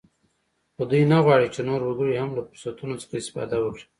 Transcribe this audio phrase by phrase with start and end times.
[0.75, 3.85] خو دوی نه غواړ چې نور وګړي هم له فرصتونو څخه استفاده وکړي